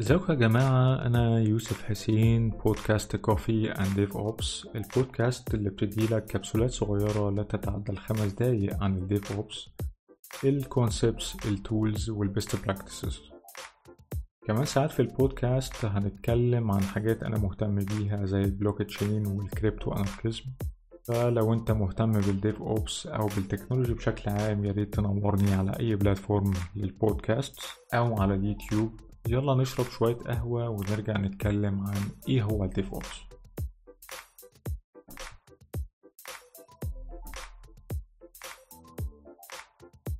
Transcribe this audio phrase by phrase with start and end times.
[0.00, 7.30] ازيكم يا جماعة أنا يوسف حسين بودكاست Coffee and DevOps البودكاست اللي بتديلك كبسولات صغيرة
[7.30, 9.68] لا تتعدى الخمس دقايق عن ال DevOps
[10.44, 13.20] ال concepts ال tools وال best practices
[14.46, 20.44] كمان ساعات في البودكاست هنتكلم عن حاجات أنا مهتم بيها زي ال blockchain وال crypto-anarchism
[21.08, 25.96] فلو أنت مهتم بال DevOps أو بال technology بشكل عام يا ريت تنورني على أي
[25.96, 27.60] platform للبودكاست
[27.94, 29.00] أو على اليوتيوب.
[29.28, 33.20] يلا نشرب شوية قهوة ونرجع نتكلم عن إيه هو ال DevOps.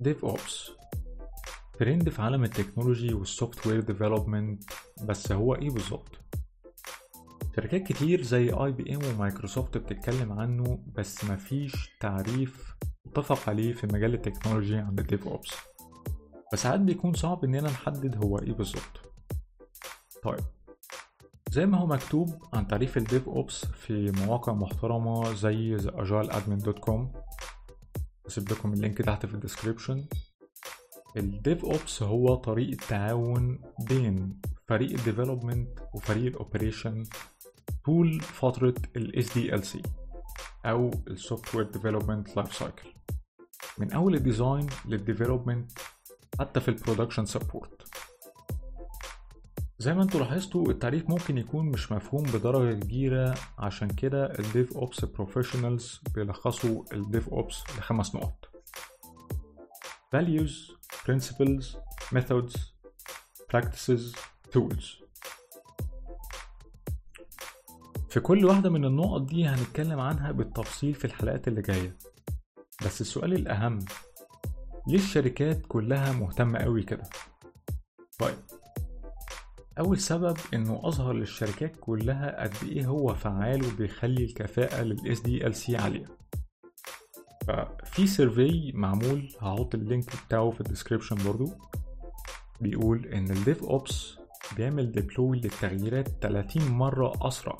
[0.00, 0.70] DevOps
[1.78, 4.64] trend في عالم ال technology وال software development
[5.04, 6.18] بس هو إيه بالظبط؟
[7.56, 12.74] شركات كتير زي IBM ومايكروسوفت بتتكلم عنه بس مفيش تعريف
[13.06, 15.50] متفق عليه في مجال ال technology عند ال DevOps.
[16.52, 19.00] فساعات بيكون صعب إننا نحدد هو إيه بالظبط.
[20.22, 20.44] طيب
[21.50, 27.00] زي ما هو مكتوب عن تعريف ال DevOps في مواقع محترمة زي agileadmin.com
[28.26, 29.99] هسيب لكم ال link تحت في ال description.
[29.99, 30.04] ال
[31.16, 37.04] DevOps هو طريقة تعاون بين فريق ال development وفريق ال operation
[37.84, 39.78] طول فترة ال SDLC
[40.66, 42.88] أو ال Software Development Life Cycle
[43.78, 45.72] من أول ال design لل development
[46.40, 47.82] حتى في ال production support
[49.78, 53.34] زي ما أنتوا لاحظتوا التعريف ممكن يكون مش مفهوم بدرجة كبيرة.
[53.58, 58.48] عشان كده ال DevOps professionals بيلخصوا ال DevOps لخمس نقط.
[60.16, 60.72] Values
[61.06, 61.64] principles
[62.14, 62.58] methods
[63.52, 64.16] practices
[64.54, 65.02] tools.
[68.08, 71.96] في كل واحدة من النقط دي هنتكلم عنها بالتفصيل في الحلقات اللي جاية.
[72.86, 73.78] بس السؤال الأهم
[74.86, 77.02] ليه الشركات كلها مهتمة قوي كده؟
[78.18, 78.36] طيب
[79.78, 86.04] أول سبب إنه أظهر للشركات كلها قد إيه هو فعال وبيخلي الكفاءة لل SDLC عالية
[87.46, 91.50] ففي survey معمول هحط ال link بتاعه في ال description برضو
[92.60, 94.16] بيقول إن ال DevOps
[94.56, 97.56] بيعمل deploy للتغييرات 30 مرة أسرع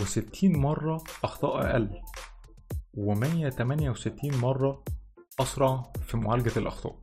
[0.00, 1.90] و60 مرة أخطاء أقل
[2.96, 4.84] و168 مرة
[5.40, 6.96] أسرع في معالجة الأخطاء.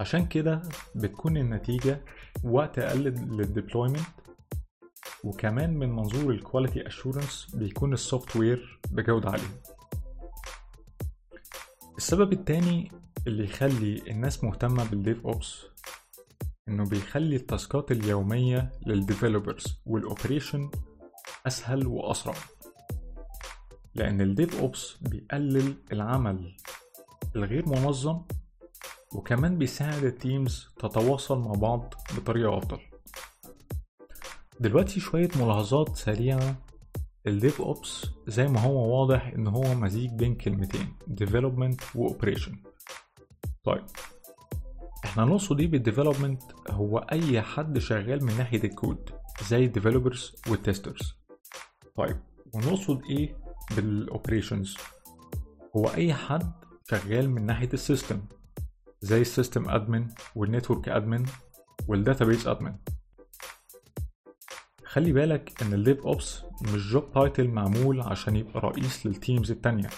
[0.00, 0.62] عشان كده
[0.94, 2.04] بتكون النتيجة
[2.44, 4.06] وقت أقل لل deployment
[5.24, 9.62] وكمان من منظور ال quality assurance بيكون ال software بجودة عالية.
[11.96, 12.92] السبب التاني
[13.26, 15.62] اللي يخلي الناس مهتمة بال DevOps
[16.68, 20.70] إنه بيخلي ال tasks اليومية لل developers وال operation
[21.46, 22.34] أسهل وأسرع.
[23.96, 26.56] لأن ال DevOps بيقلل العمل
[27.36, 28.22] الغير منظم
[29.14, 32.78] وكمان بيساعد ال teams تتواصل مع بعض بطريقة أفضل.
[34.60, 36.56] دلوقتي شوية ملاحظات سريعة.
[37.26, 42.56] ال DevOps زي ما هو واضح إن هو مزيج بين كلمتين development و operation
[43.64, 43.84] طيب
[45.04, 49.10] إحنا نقصد إيه بال development هو أي حد شغال من ناحية الكود
[49.48, 51.14] زي ال developers وال testers
[51.96, 52.16] طيب
[52.54, 53.36] ونقصد إيه
[53.76, 54.76] بال operations
[55.76, 56.52] هو أي حد
[56.90, 58.20] شغال من ناحية السيستم
[59.00, 61.26] زي السيستم ادمن والنتورك ادمن
[61.88, 62.76] والداتابيس ادمن
[64.84, 69.88] خلي بالك إن ال DevOps مش job title معمول عشان يبقى رئيس لل teams التانية.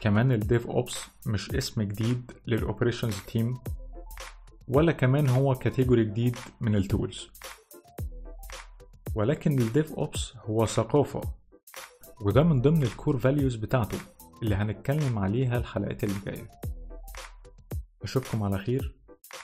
[0.00, 3.54] كمان ال DevOps مش اسم جديد لل operations team
[4.68, 7.28] ولا كمان هو category جديد من ال tools
[9.14, 11.20] ولكن ال DevOps هو ثقافة
[12.24, 13.98] وده من ضمن ال core values بتاعته
[14.42, 16.50] اللي هنتكلم عليها الحلقات اللي جاية.
[18.02, 18.96] أشوفكم على خير.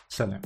[0.08, 0.42] سلام.